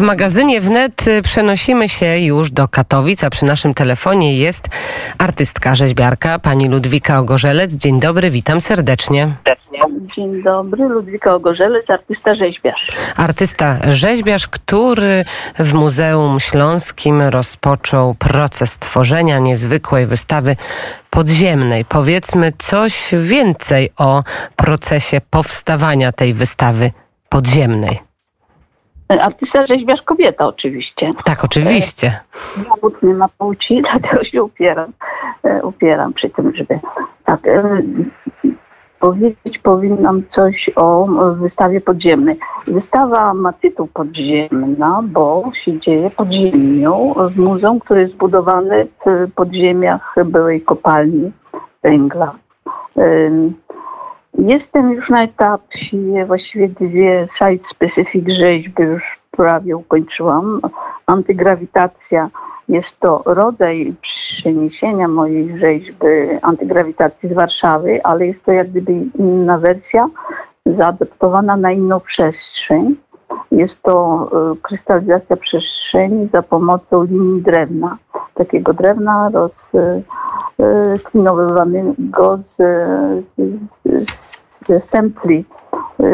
[0.00, 4.68] W magazynie wnet przenosimy się już do Katowic, a przy naszym telefonie jest
[5.18, 7.72] artystka, rzeźbiarka, pani Ludwika Ogorzelec.
[7.72, 9.28] Dzień dobry, witam serdecznie.
[10.16, 12.88] Dzień dobry, Ludwika Ogorzelec, artysta rzeźbiarz.
[13.16, 15.24] Artysta rzeźbiarz, który
[15.58, 20.56] w Muzeum Śląskim rozpoczął proces tworzenia niezwykłej wystawy
[21.10, 21.84] podziemnej.
[21.84, 24.22] Powiedzmy coś więcej o
[24.56, 26.90] procesie powstawania tej wystawy
[27.28, 28.09] podziemnej.
[29.18, 31.10] Artysta rzeźbiarz kobieta oczywiście.
[31.24, 32.20] Tak, oczywiście.
[32.68, 34.92] Zawód nie ma płci, dlatego się upieram,
[35.42, 36.80] e, upieram przy tym, żeby
[37.24, 37.82] tak e,
[38.98, 42.38] powiedzieć powinnam coś o wystawie podziemnej.
[42.66, 49.32] Wystawa ma tytuł podziemna, bo się dzieje pod ziemią w muzeum, które jest zbudowane w
[49.34, 51.32] podziemiach byłej kopalni
[51.82, 52.34] węgla.
[54.46, 60.60] Jestem już na etapie właściwie dwie site-specific rzeźby już prawie ukończyłam.
[61.06, 62.30] Antygrawitacja
[62.68, 66.06] jest to rodzaj przeniesienia mojej rzeźby
[66.42, 70.08] antygrawitacji z Warszawy, ale jest to jak gdyby inna wersja,
[70.66, 72.96] zaadaptowana na inną przestrzeń.
[73.52, 77.98] Jest to e, krystalizacja przestrzeni za pomocą linii drewna.
[78.34, 79.30] Takiego drewna
[80.58, 82.56] rozklinowywanego z,
[83.84, 84.29] z,
[84.68, 85.44] ze stempli
[86.00, 86.04] e,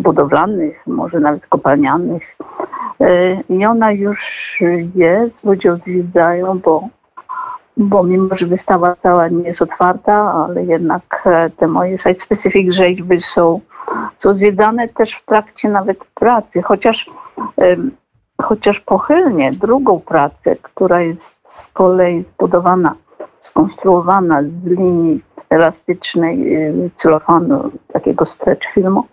[0.00, 2.36] budowlanych, może nawet kopalnianych.
[3.00, 4.58] E, I ona już
[4.94, 6.88] jest, ludzie odwiedzają, bo,
[7.76, 13.60] bo mimo, że wystawa cała nie jest otwarta, ale jednak te moje site-specific rzeźby są,
[14.18, 17.10] są zwiedzane też w trakcie nawet pracy, chociaż,
[18.42, 22.94] chociaż pochylnie drugą pracę, która jest z kolei zbudowana,
[23.40, 25.22] skonstruowana z linii
[25.54, 26.56] elastycznej
[26.96, 29.04] celofanu, takiego stretch filmu,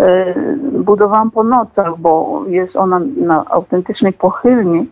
[0.00, 0.34] E,
[0.72, 4.88] budowałam po nocach, bo jest ona na autentycznej pochylni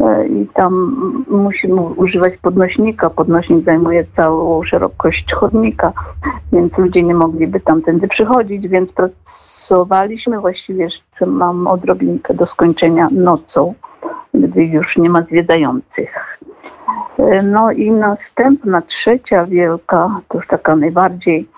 [0.00, 0.96] e, i tam
[1.30, 3.10] musimy używać podnośnika.
[3.10, 5.92] Podnośnik zajmuje całą szerokość chodnika,
[6.52, 13.74] więc ludzie nie mogliby tamtędy przychodzić, więc pracowaliśmy właściwie jeszcze mam odrobinkę do skończenia nocą,
[14.34, 16.40] gdy już nie ma zwiedzających.
[17.18, 21.48] E, no i następna, trzecia wielka, to już taka najbardziej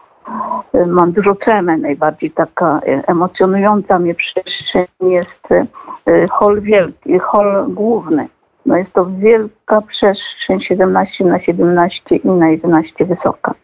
[0.75, 7.66] Y, mam dużo tremę, najbardziej taka y, emocjonująca mnie przestrzeń jest y, hol wielki, hol
[7.69, 8.28] główny.
[8.66, 13.55] No jest to wielka przestrzeń 17 na 17 i na 11 wysoka.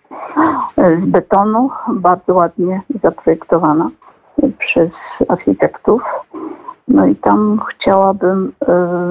[0.76, 3.90] Z betonu, bardzo ładnie zaprojektowana
[4.58, 6.02] przez architektów.
[6.88, 8.52] No i tam chciałabym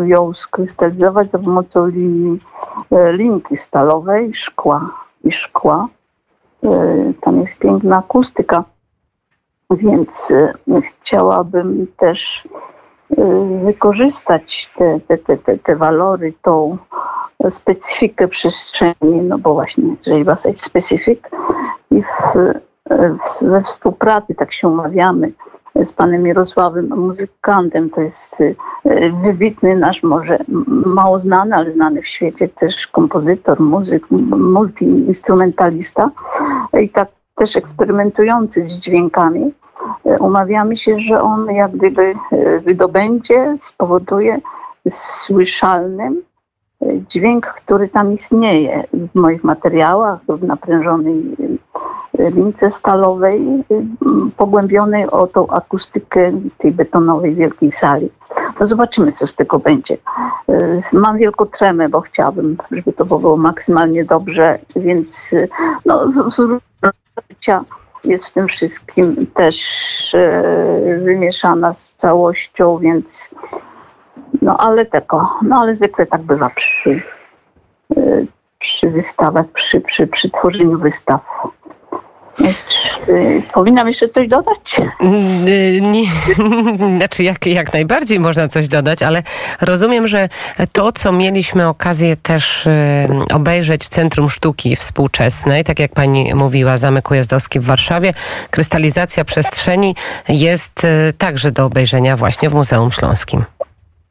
[0.03, 2.39] ją skrystalizować za pomocą linii,
[3.11, 4.89] linki stalowej, szkła
[5.23, 5.87] i szkła.
[6.63, 8.63] E, tam jest piękna akustyka,
[9.71, 12.47] więc e, chciałabym też
[13.17, 13.25] e,
[13.65, 16.77] wykorzystać te, te, te, te, te walory, tą
[17.51, 21.19] specyfikę przestrzeni, no bo właśnie rzeźba site specific
[21.91, 22.33] i w,
[23.41, 25.31] we współpracy, tak się umawiamy,
[25.75, 27.89] z panem Mirosławem, muzykantem.
[27.89, 28.55] To jest y,
[29.23, 30.39] wybitny nasz, może
[30.85, 36.11] mało znany, ale znany w świecie też kompozytor, muzyk, multiinstrumentalista
[36.81, 39.53] i tak też eksperymentujący z dźwiękami.
[40.19, 44.39] Umawiamy się, że on jak gdyby y, wydobędzie, spowoduje
[44.89, 46.21] słyszalnym
[46.83, 51.35] y, dźwięk, który tam istnieje w moich materiałach, w naprężonej
[52.29, 53.63] lince stalowej
[54.37, 58.09] pogłębionej o tą akustykę tej betonowej wielkiej sali.
[58.59, 59.97] No zobaczymy, co z tego będzie.
[60.49, 65.49] Y, mam wielką tremę, bo chciałabym, żeby to było maksymalnie dobrze, więc y,
[65.85, 66.11] no,
[67.29, 67.63] życia
[68.03, 73.29] jest w tym wszystkim też y, wymieszana z całością, więc
[74.41, 77.01] no ale tego, no ale zwykle tak bywa przy,
[78.59, 81.21] przy wystawach, przy, przy, przy tworzeniu wystaw.
[83.09, 84.81] Y, powinnam jeszcze coś dodać?
[85.47, 86.03] Y, nie,
[86.97, 89.23] znaczy, jak, jak najbardziej można coś dodać, ale
[89.61, 90.29] rozumiem, że
[90.71, 92.71] to, co mieliśmy okazję też y,
[93.33, 98.13] obejrzeć w Centrum Sztuki Współczesnej, tak jak pani mówiła, Zamek Ujazdowski w Warszawie,
[98.49, 99.95] krystalizacja przestrzeni
[100.29, 100.87] jest
[101.17, 103.43] także do obejrzenia właśnie w Muzeum Śląskim.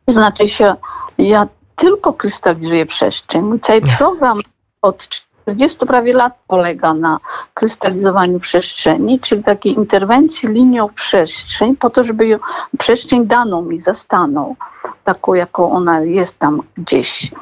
[0.09, 0.75] Znaczy się,
[1.19, 1.47] ja
[1.77, 3.43] tylko krystalizuję przestrzeń.
[3.43, 4.41] Mój cały program
[4.83, 5.09] od
[5.43, 7.19] 40 prawie lat polega na
[7.55, 12.39] krystalizowaniu przestrzeni, czyli takiej interwencji linią przestrzeń, po to, żeby ją,
[12.79, 14.57] przestrzeń daną mi zastaną,
[15.05, 17.33] taką jaką ona jest tam gdzieś.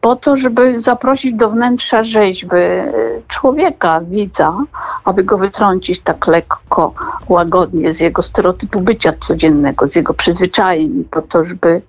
[0.00, 2.92] po to, żeby zaprosić do wnętrza rzeźby e,
[3.28, 4.56] człowieka, widza,
[5.04, 6.92] aby go wytrącić tak lekko,
[7.28, 11.82] łagodnie z jego stereotypu bycia codziennego, z jego przyzwyczajeń, po to, żeby,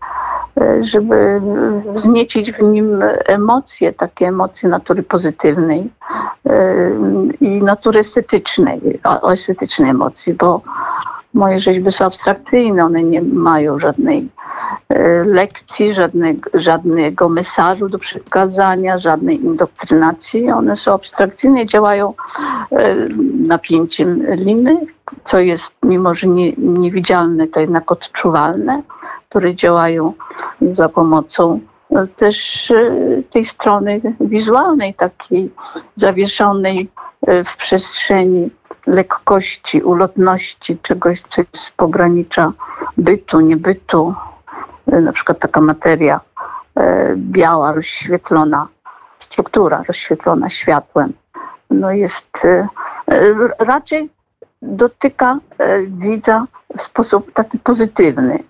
[0.81, 1.41] żeby
[1.93, 5.89] wzniecić w nim emocje, takie emocje natury pozytywnej
[7.41, 10.61] i natury estetycznej, o estetycznej emocji, bo
[11.33, 14.29] moje rzeźby są abstrakcyjne, one nie mają żadnej
[14.89, 20.51] e, lekcji, żadnego, żadnego mesażu do przekazania, żadnej indoktrynacji.
[20.51, 22.13] One są abstrakcyjne, działają
[22.71, 22.95] e,
[23.47, 24.77] napięciem liny,
[25.25, 28.81] co jest, mimo że nie, niewidzialne, to jednak odczuwalne,
[29.31, 30.13] które działają
[30.71, 31.59] za pomocą
[31.91, 32.71] e, też
[33.33, 35.51] tej strony wizualnej, takiej
[35.95, 36.89] zawieszonej
[37.45, 38.49] w przestrzeni
[38.87, 42.51] lekkości, ulotności, czegoś, co jest z pogranicza
[42.97, 44.13] bytu, niebytu.
[44.91, 46.19] E, na przykład taka materia
[46.75, 48.67] e, biała, rozświetlona,
[49.19, 51.13] struktura rozświetlona światłem,
[51.69, 52.67] no jest e,
[53.59, 54.09] raczej
[54.61, 55.37] dotyka
[55.87, 56.45] widza
[56.77, 58.43] w sposób taki pozytywny.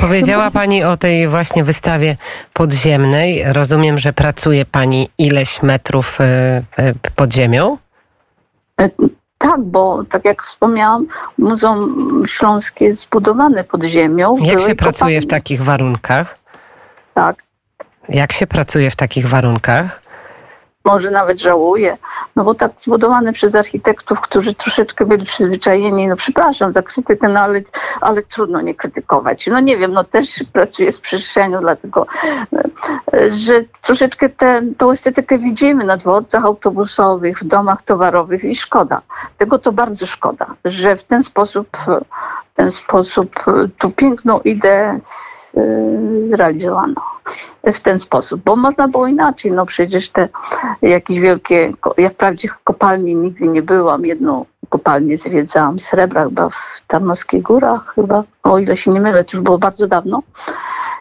[0.00, 2.16] Powiedziała Pani o tej właśnie wystawie
[2.52, 3.44] podziemnej.
[3.52, 6.18] Rozumiem, że pracuje Pani ileś metrów
[7.16, 7.78] pod ziemią?
[8.80, 8.90] E,
[9.38, 11.06] tak, bo tak jak wspomniałam,
[11.38, 14.36] Muzeum Śląskie jest zbudowane pod ziemią.
[14.40, 16.38] Jak się pracuje w takich warunkach?
[17.14, 17.36] Tak.
[18.08, 20.06] Jak się pracuje w takich warunkach?
[20.86, 21.96] może nawet żałuję,
[22.36, 27.40] no bo tak zbudowane przez architektów, którzy troszeczkę byli przyzwyczajeni, no przepraszam za krytykę, no
[27.40, 27.62] ale,
[28.00, 29.46] ale trudno nie krytykować.
[29.46, 32.06] No nie wiem, no też pracuję z przestrzenią, dlatego,
[33.30, 34.62] że troszeczkę tę
[34.92, 39.02] estetykę widzimy na dworcach autobusowych, w domach towarowych i szkoda.
[39.38, 41.76] Tego to bardzo szkoda, że w ten sposób,
[42.52, 43.44] w ten sposób
[43.78, 45.00] tu piękną ideę
[46.28, 47.15] zrealizowano
[47.74, 49.52] w ten sposób, bo można było inaczej.
[49.52, 50.28] No przecież te
[50.82, 57.42] jakieś wielkie, jak wprawdzie kopalni nigdy nie byłam, jedną kopalnię zwiedzałam, srebra chyba w Tarnowskich
[57.42, 60.22] Górach, chyba, o ile się nie mylę, to już było bardzo dawno.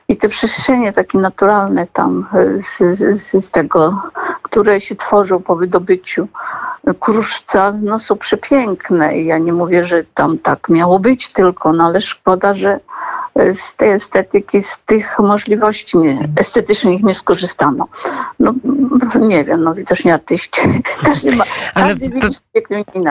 [0.07, 2.27] I te przestrzenie takie naturalne tam
[2.77, 4.01] z, z, z tego,
[4.41, 6.27] które się tworzą po wydobyciu
[6.99, 9.17] kruszca, no są przepiękne.
[9.17, 12.79] I ja nie mówię, że tam tak miało być tylko, no ale szkoda, że
[13.53, 15.97] z tej estetyki, z tych możliwości
[16.37, 17.87] estetycznych nie skorzystano.
[18.39, 18.53] No
[19.19, 20.61] nie wiem, no widocznie artyści.
[21.03, 21.43] Każdy ma,
[21.73, 21.95] ale,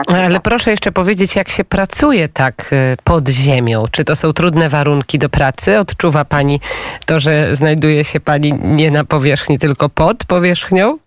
[0.03, 0.23] każdy.
[0.25, 3.85] Ale proszę jeszcze powiedzieć, jak się pracuje tak y, pod ziemią?
[3.91, 5.79] Czy to są trudne warunki do pracy?
[5.79, 6.59] Odczuwa Pani
[7.05, 10.97] to, że znajduje się Pani nie na powierzchni, tylko pod powierzchnią?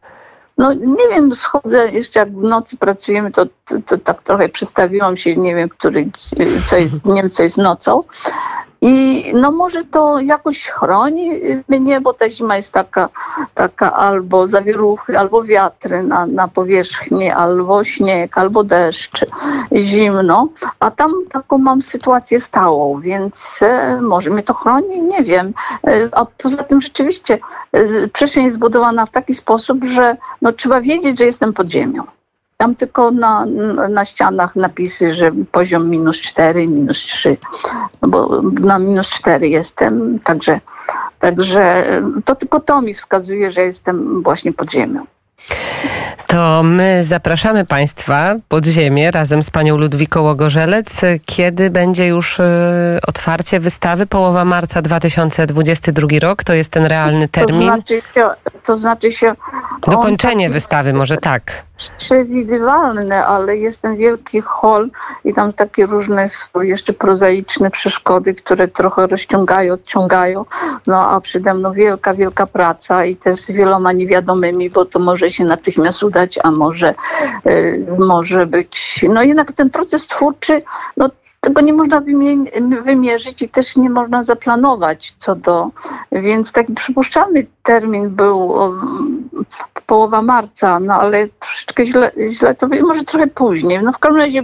[0.59, 5.17] No nie wiem, schodzę jeszcze jak w nocy pracujemy, to, to, to tak trochę przestawiłam
[5.17, 6.09] się, nie wiem, który,
[6.67, 8.03] co jest dniem, co jest nocą.
[8.81, 11.31] I no może to jakoś chroni
[11.69, 13.09] mnie, bo ta zima jest taka,
[13.55, 19.27] taka albo zawieruchy, albo wiatry na, na powierzchni, albo śnieg, albo deszcz,
[19.73, 20.49] zimno.
[20.81, 25.53] A tam taką mam sytuację stałą, więc e, może mnie to chroni, nie wiem.
[25.87, 27.39] E, a poza tym rzeczywiście
[27.73, 32.18] e, przestrzeń jest zbudowana w taki sposób, że no, trzeba wiedzieć, że jestem pod ziemią.
[32.61, 33.47] Tam tylko na,
[33.89, 37.37] na ścianach napisy, że poziom minus 4, minus 3,
[38.03, 40.61] no bo na minus 4 jestem, także,
[41.21, 41.85] także
[42.25, 45.07] to tylko to mi wskazuje, że jestem właśnie pod ziemią.
[46.27, 51.01] To my zapraszamy Państwa pod ziemię razem z panią Ludwiką Łogorzelec.
[51.27, 52.45] Kiedy będzie już y,
[53.07, 54.07] otwarcie wystawy?
[54.07, 56.45] Połowa marca 2022 rok?
[56.45, 57.69] To jest ten realny termin?
[57.69, 58.31] To znaczy się...
[58.65, 59.35] To znaczy się
[59.87, 64.91] Dokończenie tak, wystawy, może tak przewidywalne, ale jest ten wielki hol
[65.25, 66.29] i tam takie różne
[66.63, 70.45] jeszcze prozaiczne przeszkody, które trochę rozciągają, odciągają.
[70.87, 75.31] No a przede mną wielka, wielka praca i też z wieloma niewiadomymi, bo to może
[75.31, 76.95] się natychmiast udać, a może,
[77.47, 79.05] y, może być.
[79.09, 80.63] No jednak ten proces twórczy,
[80.97, 81.11] no
[81.41, 82.03] tego nie można
[82.85, 85.71] wymierzyć i też nie można zaplanować co do,
[86.13, 88.55] więc taki przypuszczalny termin był
[89.89, 93.83] połowa marca, no ale troszeczkę źle, źle to może trochę później.
[93.83, 94.43] No w każdym razie,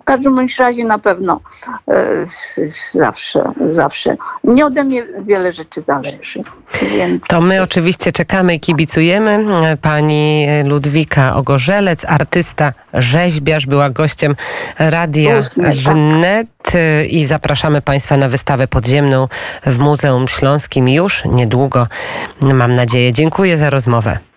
[0.00, 1.40] w każdym bądź razie na pewno
[1.88, 2.26] e,
[2.92, 4.16] zawsze, zawsze.
[4.44, 6.42] Nie ode mnie wiele rzeczy zależy.
[6.96, 7.22] Więc...
[7.28, 9.44] To my oczywiście czekamy i kibicujemy.
[9.82, 14.36] Pani Ludwika Ogorzelec, artysta, rzeźbiarz, była gościem
[14.78, 16.72] Radia Wnet
[17.10, 19.28] i zapraszamy Państwa na wystawę podziemną
[19.66, 21.86] w Muzeum Śląskim już niedługo,
[22.42, 23.12] mam nadzieję.
[23.12, 24.31] Dziękuję za rozmowę.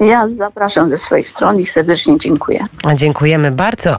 [0.00, 2.64] Ja zapraszam ze swojej strony i serdecznie dziękuję.
[2.94, 3.96] Dziękujemy bardzo.